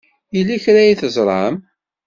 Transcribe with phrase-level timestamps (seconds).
[0.35, 1.55] Yella kra ay teẓram.